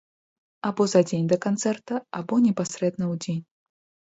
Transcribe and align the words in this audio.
Або 0.69 0.87
за 0.93 1.01
дзень 1.11 1.27
да 1.33 1.37
канцэрта, 1.45 1.99
або 2.21 2.41
непасрэдна 2.47 3.05
ў 3.13 3.25
дзень. 3.27 3.43